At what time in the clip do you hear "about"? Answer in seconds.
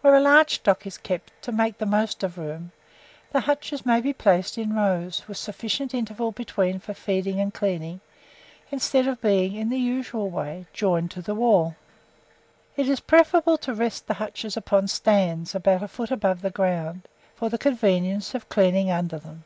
15.54-15.82